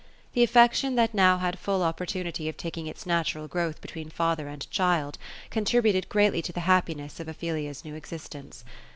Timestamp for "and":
4.47-4.67